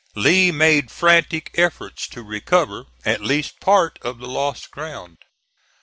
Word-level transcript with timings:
Lee 0.15 0.51
made 0.51 0.89
frantic 0.89 1.51
efforts 1.59 2.07
to 2.07 2.23
recover 2.23 2.85
at 3.05 3.21
least 3.21 3.59
part 3.59 3.99
of 4.01 4.17
the 4.17 4.27
lost 4.27 4.71
ground. 4.71 5.19